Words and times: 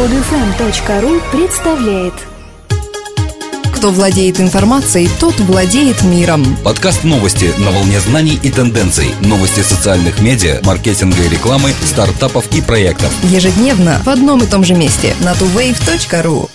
Подфм.ру 0.00 1.20
представляет 1.30 2.14
Кто 3.74 3.90
владеет 3.90 4.40
информацией, 4.40 5.10
тот 5.20 5.38
владеет 5.40 6.02
миром. 6.02 6.56
Подкаст 6.64 7.04
новости 7.04 7.50
на 7.58 7.70
волне 7.70 8.00
знаний 8.00 8.40
и 8.42 8.50
тенденций. 8.50 9.08
Новости 9.20 9.60
социальных 9.60 10.22
медиа, 10.22 10.60
маркетинга 10.64 11.22
и 11.22 11.28
рекламы, 11.28 11.72
стартапов 11.84 12.46
и 12.56 12.62
проектов. 12.62 13.12
Ежедневно 13.24 14.00
в 14.02 14.08
одном 14.08 14.42
и 14.42 14.46
том 14.46 14.64
же 14.64 14.72
месте 14.72 15.14
на 15.20 15.32
tuwave.ru. 15.32 16.48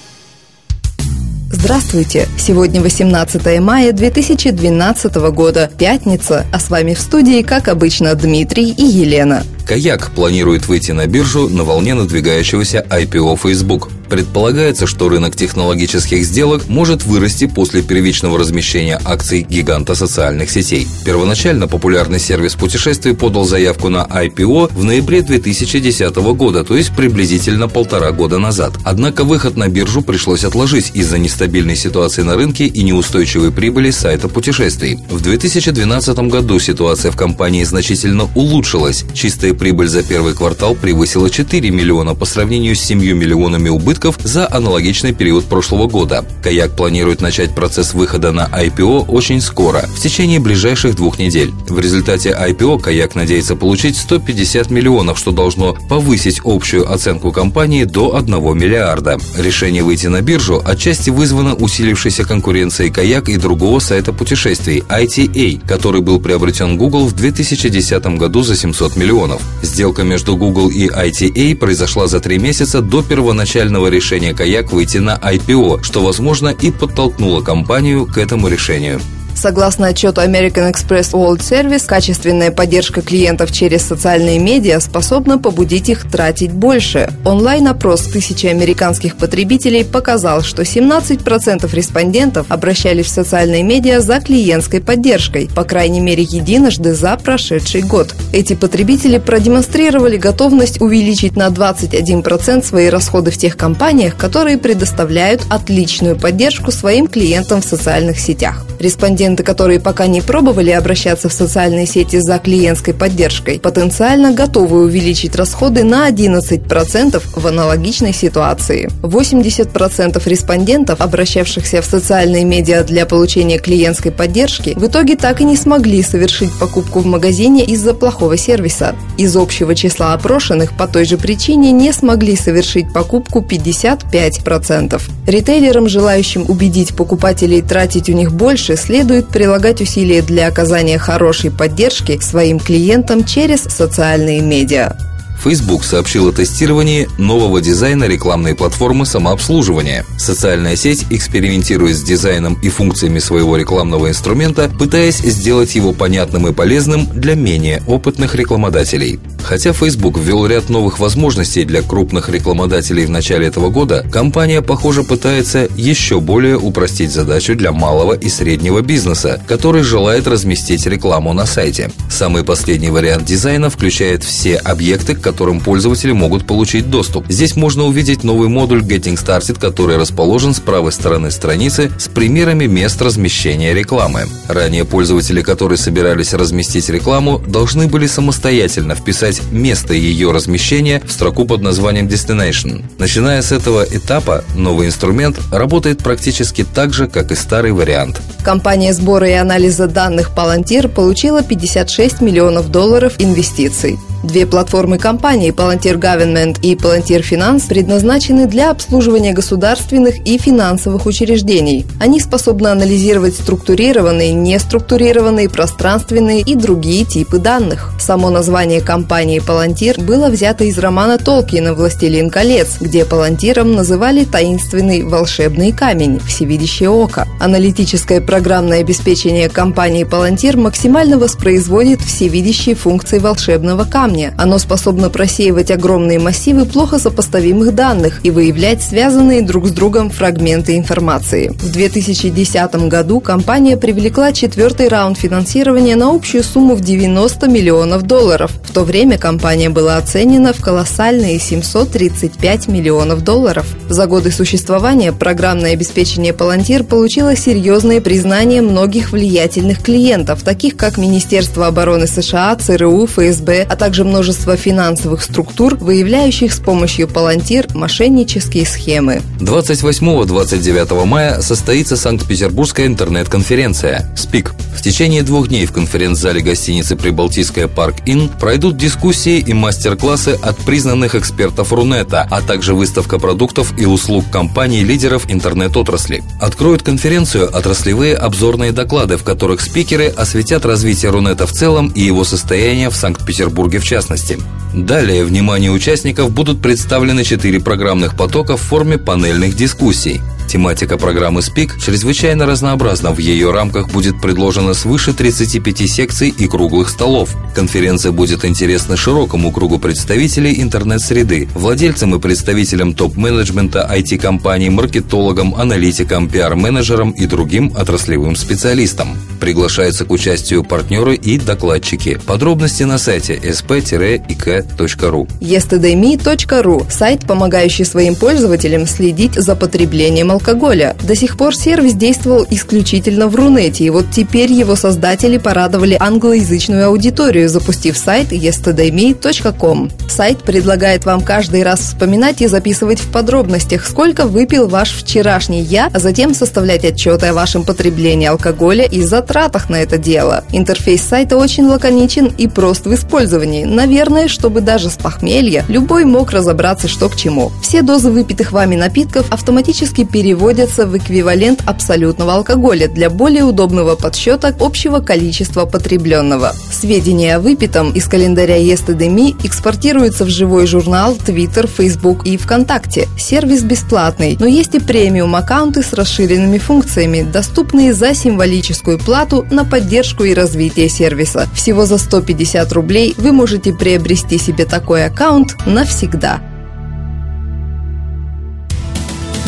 Здравствуйте! 1.52 2.28
Сегодня 2.40 2.82
18 2.82 3.60
мая 3.60 3.92
2012 3.92 5.16
года, 5.16 5.70
пятница, 5.78 6.48
а 6.52 6.60
с 6.60 6.72
вами 6.72 6.96
в 6.96 7.00
студии, 7.00 7.44
как 7.44 7.68
обычно, 7.68 8.16
Дмитрий 8.16 8.72
и 8.72 8.84
Елена. 8.84 9.44
Каяк 9.66 10.12
планирует 10.12 10.68
выйти 10.68 10.92
на 10.92 11.08
биржу 11.08 11.50
на 11.50 11.64
волне 11.64 11.96
надвигающегося 11.96 12.86
IPO 12.88 13.36
Facebook. 13.42 13.90
Предполагается, 14.10 14.86
что 14.86 15.10
рынок 15.10 15.36
технологических 15.36 16.24
сделок 16.24 16.68
может 16.68 17.04
вырасти 17.04 17.48
после 17.48 17.82
первичного 17.82 18.38
размещения 18.38 19.02
акций 19.04 19.42
гиганта 19.42 19.96
социальных 19.96 20.52
сетей. 20.52 20.88
Первоначально 21.04 21.68
популярный 21.68 22.20
сервис 22.20 22.54
путешествий 22.54 23.16
подал 23.16 23.46
заявку 23.46 23.90
на 23.90 24.06
IPO 24.06 24.72
в 24.76 24.84
ноябре 24.84 25.24
2010 25.24 26.16
года, 26.16 26.64
то 26.64 26.78
есть 26.78 26.96
приблизительно 26.96 27.68
полтора 27.68 28.12
года 28.12 28.38
назад. 28.38 28.74
Однако 28.84 29.24
выход 29.24 29.58
на 29.58 29.68
биржу 29.68 30.04
пришлось 30.04 30.44
отложить 30.44 30.92
из-за 30.94 31.18
нестабильной 31.18 31.76
ситуации 31.76 32.22
на 32.22 32.36
рынке 32.36 32.68
и 32.68 32.84
неустойчивой 32.84 33.52
прибыли 33.52 33.90
сайта 33.90 34.30
путешествий. 34.30 35.00
В 35.10 35.22
2012 35.22 36.18
году 36.30 36.60
ситуация 36.60 37.10
в 37.10 37.18
компании 37.18 37.64
значительно 37.64 38.30
улучшилась. 38.36 39.04
Чистая 39.16 39.55
прибыль 39.56 39.88
за 39.88 40.04
первый 40.04 40.36
квартал 40.36 40.76
превысила 40.76 41.30
4 41.30 41.70
миллиона 41.72 42.14
по 42.14 42.26
сравнению 42.26 42.76
с 42.76 42.82
7 42.82 43.00
миллионами 43.00 43.70
убытков 43.70 44.18
за 44.24 44.48
аналогичный 44.52 45.14
период 45.14 45.46
прошлого 45.46 45.88
года. 45.88 46.26
Каяк 46.44 46.76
планирует 46.76 47.22
начать 47.22 47.56
процесс 47.56 47.94
выхода 47.94 48.32
на 48.32 48.48
IPO 48.48 49.06
очень 49.08 49.42
скоро, 49.42 49.88
в 49.96 50.00
течение 50.00 50.40
ближайших 50.40 50.96
двух 50.96 51.18
недель. 51.18 51.52
В 51.70 51.80
результате 51.80 52.30
IPO 52.30 52.82
Каяк 52.82 53.16
надеется 53.16 53.56
получить 53.56 53.98
150 53.98 54.70
миллионов, 54.70 55.18
что 55.18 55.32
должно 55.32 55.76
повысить 55.90 56.42
общую 56.44 56.92
оценку 56.92 57.32
компании 57.32 57.84
до 57.84 58.16
1 58.16 58.58
миллиарда. 58.58 59.18
Решение 59.38 59.84
выйти 59.84 60.08
на 60.08 60.22
биржу 60.22 60.62
отчасти 60.64 61.10
вызвано 61.10 61.56
усилившейся 61.56 62.26
конкуренцией 62.26 62.92
Каяк 62.92 63.30
и 63.30 63.38
другого 63.38 63.80
сайта 63.80 64.14
путешествий 64.14 64.84
ITA, 64.90 65.66
который 65.68 66.02
был 66.02 66.20
приобретен 66.20 66.78
Google 66.78 67.08
в 67.08 67.14
2010 67.14 68.06
году 68.18 68.44
за 68.44 68.56
700 68.56 68.96
миллионов. 68.96 69.42
Сделка 69.62 70.04
между 70.04 70.38
Google 70.38 70.70
и 70.70 70.88
ITA 70.88 71.56
произошла 71.56 72.08
за 72.08 72.20
три 72.20 72.38
месяца 72.38 72.82
до 72.82 73.02
первоначального 73.02 73.88
решения 73.88 74.34
Каяк 74.34 74.72
выйти 74.72 75.00
на 75.00 75.18
IPO, 75.18 75.84
что, 75.84 76.04
возможно, 76.04 76.50
и 76.50 76.72
подтолкнуло 76.72 77.42
компанию 77.42 78.06
к 78.06 78.18
этому 78.18 78.48
решению. 78.48 79.02
Согласно 79.36 79.88
отчету 79.88 80.22
American 80.22 80.72
Express 80.72 81.12
World 81.12 81.40
Service, 81.40 81.86
качественная 81.86 82.52
поддержка 82.52 83.02
клиентов 83.02 83.52
через 83.52 83.82
социальные 83.84 84.40
медиа 84.40 84.80
способна 84.80 85.38
побудить 85.38 85.90
их 85.90 86.10
тратить 86.10 86.54
больше. 86.54 87.12
Онлайн-опрос 87.26 88.04
тысячи 88.04 88.48
американских 88.48 89.18
потребителей 89.18 89.84
показал, 89.84 90.42
что 90.42 90.62
17% 90.64 91.70
респондентов 91.76 92.48
обращались 92.50 93.08
в 93.08 93.10
социальные 93.10 93.64
медиа 93.64 94.00
за 94.00 94.22
клиентской 94.22 94.80
поддержкой, 94.80 95.50
по 95.54 95.66
крайней 95.66 96.00
мере 96.00 96.24
единожды 96.24 96.94
за 96.94 97.18
прошедший 97.18 97.82
год. 97.82 98.16
Эти 98.32 98.56
потребители 98.56 99.18
продемонстрировали 99.18 100.16
готовность 100.16 100.82
увеличить 100.82 101.36
на 101.36 101.48
21% 101.48 102.64
свои 102.64 102.88
расходы 102.88 103.32
в 103.32 103.38
тех 103.38 103.58
компаниях, 103.58 104.16
которые 104.16 104.58
предоставляют 104.58 105.42
отличную 105.50 106.16
поддержку 106.16 106.72
своим 106.72 107.08
клиентам 107.08 107.62
в 107.62 107.66
социальных 107.66 108.18
сетях. 108.18 108.66
Респонденты 108.80 109.25
Клиенты, 109.26 109.42
которые 109.42 109.80
пока 109.80 110.06
не 110.06 110.22
пробовали 110.22 110.70
обращаться 110.70 111.30
в 111.30 111.34
социальные 111.34 111.88
сети 111.88 112.20
за 112.22 112.38
клиентской 112.38 112.94
поддержкой, 112.94 113.60
потенциально 113.60 114.32
готовы 114.32 114.84
увеличить 114.84 115.36
расходы 115.36 115.84
на 115.84 116.08
11% 116.08 117.24
в 117.36 117.48
аналогичной 117.48 118.14
ситуации. 118.14 118.88
80% 119.02 120.22
респондентов, 120.30 121.02
обращавшихся 121.02 121.82
в 121.82 121.86
социальные 121.86 122.46
медиа 122.46 122.84
для 122.84 123.08
получения 123.08 123.58
клиентской 123.58 124.12
поддержки, 124.12 124.76
в 124.76 124.86
итоге 124.86 125.16
так 125.16 125.42
и 125.42 125.44
не 125.44 125.58
смогли 125.58 126.04
совершить 126.04 126.54
покупку 126.60 127.00
в 127.00 127.08
магазине 127.08 127.66
из-за 127.66 127.96
плохого 127.96 128.38
сервиса. 128.38 128.94
Из 129.18 129.36
общего 129.36 129.74
числа 129.74 130.14
опрошенных 130.14 130.78
по 130.78 130.88
той 130.88 131.06
же 131.06 131.18
причине 131.18 131.72
не 131.72 131.94
смогли 131.94 132.36
совершить 132.36 132.94
покупку 132.94 133.40
55%. 133.40 135.02
Ритейлерам, 135.26 135.90
желающим 135.90 136.46
убедить 136.48 136.96
покупателей 136.96 137.64
тратить 137.64 138.08
у 138.10 138.14
них 138.14 138.32
больше, 138.32 138.76
следует 138.76 139.15
следует 139.16 139.32
прилагать 139.32 139.82
усилия 139.82 140.22
для 140.22 140.48
оказания 140.48 140.98
хорошей 140.98 141.50
поддержки 141.50 142.20
своим 142.22 142.60
клиентам 142.60 143.24
через 143.24 143.62
социальные 143.62 144.42
медиа. 144.42 144.94
Facebook 145.42 145.86
сообщил 145.86 146.28
о 146.28 146.32
тестировании 146.34 147.08
нового 147.18 147.62
дизайна 147.62 148.06
рекламной 148.06 148.56
платформы 148.56 149.06
самообслуживания. 149.06 150.04
Социальная 150.18 150.76
сеть 150.76 151.06
экспериментирует 151.12 151.96
с 151.96 152.04
дизайном 152.04 152.56
и 152.62 152.68
функциями 152.68 153.20
своего 153.20 153.56
рекламного 153.56 154.10
инструмента, 154.10 154.70
пытаясь 154.80 155.20
сделать 155.20 155.76
его 155.76 155.94
понятным 155.94 156.48
и 156.48 156.54
полезным 156.54 157.06
для 157.06 157.36
менее 157.36 157.84
опытных 157.88 158.36
рекламодателей. 158.36 159.20
Хотя 159.46 159.74
Facebook 159.74 160.18
ввел 160.18 160.48
ряд 160.48 160.70
новых 160.70 160.98
возможностей 160.98 161.66
для 161.66 161.84
крупных 161.84 162.30
рекламодателей 162.30 163.06
в 163.06 163.12
начале 163.12 163.46
этого 163.46 163.70
года, 163.70 164.04
компания, 164.12 164.64
похоже, 164.64 165.04
пытается 165.04 165.70
еще 165.76 166.20
более 166.20 166.58
упростить 166.58 167.12
задачу 167.12 167.54
для 167.54 167.72
малого 167.72 168.14
и 168.14 168.28
среднего 168.28 168.82
бизнеса, 168.82 169.40
который 169.48 169.84
желает 169.84 170.28
разместить 170.28 170.88
рекламу 170.88 171.32
на 171.34 171.46
сайте. 171.46 171.92
Самый 172.10 172.44
последний 172.44 172.90
вариант 172.90 173.26
дизайна 173.26 173.70
включает 173.70 174.24
все 174.24 174.56
объекты, 174.56 175.14
к 175.14 175.22
которым 175.22 175.60
пользователи 175.60 176.12
могут 176.12 176.48
получить 176.48 176.90
доступ. 176.90 177.26
Здесь 177.30 177.56
можно 177.56 177.84
увидеть 177.84 178.24
новый 178.24 178.50
модуль 178.50 178.82
Getting 178.82 179.16
Started, 179.16 179.60
который 179.60 179.98
расположен 179.98 180.56
с 180.56 180.60
правой 180.60 180.92
стороны 180.92 181.30
страницы 181.30 181.92
с 182.00 182.08
примерами 182.08 182.66
мест 182.66 183.00
размещения 183.00 183.76
рекламы. 183.76 184.26
Ранее 184.48 184.86
пользователи, 184.86 185.44
которые 185.44 185.78
собирались 185.78 186.34
разместить 186.34 186.90
рекламу, 186.90 187.38
должны 187.46 187.86
были 187.86 188.08
самостоятельно 188.08 188.96
вписать 188.96 189.35
место 189.52 189.94
ее 189.94 190.32
размещения 190.32 191.02
в 191.06 191.12
строку 191.12 191.46
под 191.46 191.62
названием 191.62 192.08
Destination. 192.08 192.84
Начиная 192.98 193.42
с 193.42 193.52
этого 193.52 193.84
этапа, 193.84 194.44
новый 194.56 194.88
инструмент 194.88 195.40
работает 195.52 196.00
практически 196.00 196.64
так 196.64 196.94
же, 196.94 197.08
как 197.08 197.32
и 197.32 197.36
старый 197.36 197.72
вариант. 197.72 198.22
Компания 198.44 198.94
сбора 198.94 199.30
и 199.30 199.34
анализа 199.34 199.88
данных 199.88 200.32
Palantir 200.36 200.88
получила 200.88 201.44
56 201.44 202.22
миллионов 202.22 202.72
долларов 202.72 203.14
инвестиций. 203.20 203.98
Две 204.26 204.48
платформы 204.48 204.98
компании 204.98 205.52
Palantir 205.52 206.00
Government 206.00 206.58
и 206.64 206.74
Palantir 206.74 207.22
Finance 207.22 207.68
предназначены 207.68 208.48
для 208.48 208.72
обслуживания 208.72 209.34
государственных 209.34 210.16
и 210.26 210.40
финансовых 210.40 211.06
учреждений. 211.06 211.86
Они 212.00 212.20
способны 212.20 212.70
анализировать 212.70 213.36
структурированные, 213.36 214.34
неструктурированные, 214.34 215.48
пространственные 215.48 216.42
и 216.42 216.56
другие 216.56 217.06
типы 217.06 217.38
данных. 217.38 217.92
Само 218.00 218.32
название 218.32 218.82
компании 218.82 219.40
Palantir 219.40 220.04
было 220.04 220.30
взято 220.30 220.64
из 220.64 220.80
романа 220.80 221.20
Толкина 221.20 221.76
«Властелин 221.76 222.32
колец», 222.32 222.78
где 222.82 223.06
Палантиром 223.06 223.76
называли 223.76 224.26
таинственный 224.26 225.04
волшебный 225.04 225.72
камень– 225.72 226.20
всевидящее 226.28 226.90
око. 226.90 227.28
Аналитическое 227.40 228.22
программное 228.22 228.80
обеспечение 228.80 229.50
компании 229.50 230.04
Palantir 230.04 230.58
максимально 230.58 231.20
воспроизводит 231.20 232.02
всевидящие 232.02 232.74
функции 232.74 233.20
волшебного 233.20 233.84
камня, 233.84 234.15
камня. 234.16 234.34
Оно 234.38 234.58
способно 234.58 235.10
просеивать 235.10 235.72
огромные 235.72 236.20
массивы 236.20 236.66
плохо 236.66 237.00
сопоставимых 237.00 237.76
данных 237.76 238.22
и 238.24 238.32
выявлять 238.32 238.82
связанные 238.82 239.42
друг 239.42 239.68
с 239.68 239.72
другом 239.72 240.10
фрагменты 240.10 240.78
информации. 240.78 241.50
В 241.50 241.72
2010 241.72 242.76
году 242.88 243.20
компания 243.20 243.78
привлекла 243.78 244.32
четвертый 244.32 244.88
раунд 244.88 245.18
финансирования 245.18 245.96
на 245.96 246.14
общую 246.14 246.44
сумму 246.44 246.76
в 246.76 246.82
90 246.82 247.48
миллионов 247.48 248.04
долларов. 248.04 248.52
В 248.64 248.74
то 248.74 248.84
время 248.84 249.18
компания 249.18 249.70
была 249.70 249.98
оценена 249.98 250.54
в 250.54 250.62
колоссальные 250.62 251.40
735 251.40 252.68
миллионов 252.68 253.24
долларов. 253.24 253.66
За 253.90 254.08
годы 254.08 254.32
существования 254.32 255.12
программное 255.12 255.74
обеспечение 255.74 256.34
Palantir 256.34 256.84
получило 256.84 257.36
серьезное 257.36 258.02
признание 258.02 258.62
многих 258.62 259.12
влиятельных 259.12 259.82
клиентов, 259.82 260.44
таких 260.44 260.76
как 260.76 260.98
Министерство 260.98 261.68
обороны 261.68 262.08
США, 262.08 262.56
ЦРУ, 262.56 263.08
ФСБ, 263.08 263.66
а 263.70 263.76
также 263.76 263.95
множество 264.04 264.58
финансовых 264.58 265.24
структур, 265.24 265.76
выявляющих 265.76 266.54
с 266.54 266.60
помощью 266.60 267.08
Палантир 267.08 267.68
мошеннические 267.74 268.66
схемы. 268.66 269.22
28-29 269.40 271.06
мая 271.06 271.42
состоится 271.42 271.96
Санкт-Петербургская 271.96 272.88
интернет-конференция 272.88 274.12
«СПИК». 274.16 274.54
Течение 274.86 275.24
двух 275.24 275.48
дней 275.48 275.66
в 275.66 275.72
конференц-зале 275.72 276.42
гостиницы 276.42 276.96
«Прибалтийская 276.96 277.68
парк 277.68 277.96
Ин 278.06 278.30
пройдут 278.30 278.78
дискуссии 278.78 279.40
и 279.40 279.52
мастер-классы 279.52 280.38
от 280.40 280.58
признанных 280.58 281.16
экспертов 281.16 281.74
Рунета, 281.74 282.28
а 282.30 282.44
также 282.44 282.76
выставка 282.76 283.18
продуктов 283.18 283.74
и 283.80 283.88
услуг 283.88 284.26
компаний-лидеров 284.32 285.26
интернет-отрасли. 285.28 286.24
Откроют 286.40 286.84
конференцию 286.84 287.50
отраслевые 287.52 288.16
обзорные 288.16 288.74
доклады, 288.74 289.18
в 289.18 289.24
которых 289.24 289.62
спикеры 289.62 290.06
осветят 290.10 290.66
развитие 290.66 291.10
Рунета 291.10 291.48
в 291.48 291.52
целом 291.52 291.88
и 291.88 292.02
его 292.02 292.24
состояние 292.24 292.92
в 292.92 292.96
Санкт-Петербурге 292.96 293.80
в 293.80 293.86
частности. 293.86 294.38
Далее 294.76 295.24
внимание 295.24 295.72
участников 295.72 296.32
будут 296.32 296.62
представлены 296.62 297.24
четыре 297.24 297.62
программных 297.62 298.18
потока 298.18 298.58
в 298.58 298.62
форме 298.62 298.98
панельных 298.98 299.56
дискуссий. 299.56 300.20
Тематика 300.50 300.98
программы 300.98 301.42
СПИК 301.42 301.80
чрезвычайно 301.80 302.46
разнообразна. 302.46 303.12
В 303.12 303.20
ее 303.20 303.52
рамках 303.52 303.90
будет 303.90 304.20
предложено 304.20 304.74
свыше 304.74 305.14
35 305.14 305.90
секций 305.90 306.28
и 306.30 306.48
круглых 306.48 306.90
столов. 306.90 307.34
Конференция 307.56 308.12
будет 308.12 308.44
интересна 308.44 308.98
широкому 308.98 309.54
кругу 309.54 309.80
представителей 309.80 310.62
интернет-среды, 310.62 311.48
владельцам 311.54 312.14
и 312.14 312.20
представителям 312.20 312.94
топ-менеджмента 312.94 313.90
IT-компаний, 313.90 314.70
маркетологам, 314.70 315.56
аналитикам, 315.56 316.30
пиар-менеджерам 316.30 317.12
и 317.12 317.26
другим 317.28 317.72
отраслевым 317.78 318.36
специалистам. 318.36 319.18
Приглашаются 319.46 320.06
к 320.06 320.12
участию 320.12 320.64
партнеры 320.64 321.14
и 321.14 321.38
докладчики. 321.38 322.20
Подробности 322.26 322.82
на 322.82 322.98
сайте 322.98 323.36
sp-ik.ru 323.36 325.28
yesterday.me.ru– 325.40 326.86
сайт, 326.90 327.28
помогающий 327.28 327.86
своим 327.86 328.16
пользователям 328.16 328.88
следить 328.88 329.36
за 329.36 329.56
потреблением 329.56 330.32
алкоголя. 330.32 330.96
До 331.04 331.16
сих 331.16 331.38
пор 331.38 331.56
сервис 331.56 331.94
действовал 331.94 332.48
исключительно 332.50 333.28
в 333.28 333.36
Рунете, 333.36 333.84
и 333.84 333.92
вот 333.92 334.08
теперь 334.12 334.52
его 334.52 334.76
создатели 334.76 335.38
порадовали 335.38 335.96
англоязычную 336.00 336.88
аудиторию, 336.88 337.48
запустив 337.48 338.00
сайт 338.00 338.32
yesterdayme.com. 338.32 339.92
Сайт 340.10 340.40
предлагает 340.40 341.06
вам 341.06 341.22
каждый 341.22 341.62
раз 341.62 341.82
вспоминать 341.82 342.42
и 342.42 342.48
записывать 342.48 343.00
в 343.00 343.12
подробностях, 343.12 343.86
сколько 343.86 344.26
выпил 344.26 344.68
ваш 344.68 344.90
вчерашний 344.90 345.62
«я», 345.62 345.92
а 345.94 346.00
затем 346.00 346.34
составлять 346.34 346.84
отчеты 346.84 347.28
о 347.28 347.34
вашем 347.36 347.64
потреблении 347.64 348.26
алкоголя 348.26 348.86
и 348.86 349.04
затратах 349.36 349.70
на 349.70 349.76
это 349.76 349.98
дело. 349.98 350.46
Интерфейс 350.54 351.02
сайта 351.02 351.36
очень 351.36 351.66
лаконичен 351.66 352.32
и 352.38 352.48
прост 352.48 352.86
в 352.86 352.94
использовании. 352.94 353.66
Наверное, 353.66 354.30
чтобы 354.30 354.62
даже 354.62 354.90
с 354.90 354.96
похмелья 354.96 355.66
любой 355.68 356.06
мог 356.06 356.32
разобраться, 356.32 356.88
что 356.88 357.10
к 357.10 357.18
чему. 357.18 357.52
Все 357.62 357.82
дозы 357.82 358.12
выпитых 358.12 358.54
вами 358.54 358.78
напитков 358.78 359.30
автоматически 359.32 360.06
переводятся 360.06 360.86
в 360.86 360.98
эквивалент 360.98 361.64
абсолютного 361.66 362.36
алкоголя 362.36 362.88
для 362.88 363.10
более 363.10 363.44
удобного 363.44 363.96
подсчета 363.96 364.56
общего 364.58 365.00
количества 365.02 365.66
потребленного. 365.66 366.54
Сведения 366.72 367.36
о 367.36 367.40
выпитом 367.42 367.92
из 367.92 368.06
календаря 368.06 368.58
Yesterday.me 368.58 369.36
экспортируются 369.44 370.24
в 370.24 370.30
живой 370.30 370.66
журнал, 370.66 371.18
Twitter, 371.18 371.68
Facebook 371.68 372.26
и 372.26 372.38
ВКонтакте. 372.38 373.10
Сервис 373.20 373.64
бесплатный, 373.64 374.38
но 374.40 374.46
есть 374.46 374.76
и 374.76 374.80
премиум 374.80 375.36
аккаунты 375.36 375.84
с 375.84 375.92
расширенными 375.92 376.58
функциями, 376.58 377.28
доступные 377.30 377.94
за 377.94 378.16
символическую 378.16 378.98
плату 378.98 379.15
на 379.50 379.64
поддержку 379.64 380.26
и 380.26 380.34
развитие 380.34 380.90
сервиса. 380.90 381.48
Всего 381.54 381.86
за 381.86 381.98
150 381.98 382.72
рублей 382.74 383.16
вы 383.18 383.32
можете 383.32 383.72
приобрести 383.72 384.38
себе 384.38 384.66
такой 384.66 385.06
аккаунт 385.06 385.56
навсегда. 385.66 386.42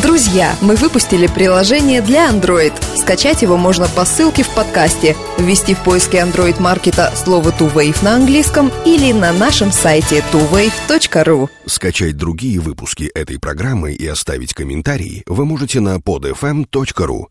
Друзья, 0.02 0.56
мы 0.62 0.76
выпустили 0.76 1.28
приложение 1.28 2.02
для 2.02 2.30
Android. 2.32 2.72
Скачать 2.96 3.42
его 3.42 3.58
можно 3.58 3.90
по 3.90 4.06
ссылке 4.06 4.44
в 4.44 4.50
подкасте, 4.50 5.18
ввести 5.38 5.74
в 5.74 5.84
поиске 5.84 6.20
Android 6.20 6.62
маркета 6.62 7.12
слово 7.16 7.50
TwoWave 7.50 8.04
на 8.06 8.16
английском 8.16 8.72
или 8.86 9.12
на 9.12 9.34
нашем 9.34 9.74
сайте 9.74 10.24
twowave.ru. 10.32 11.50
Скачать 11.66 12.16
другие 12.16 12.60
выпуски 12.60 13.12
этой 13.14 13.38
программы 13.38 13.94
и 13.94 14.08
оставить 14.08 14.54
комментарии 14.54 15.24
вы 15.28 15.46
можете 15.46 15.82
на 15.82 15.98
podfm.ru. 15.98 17.26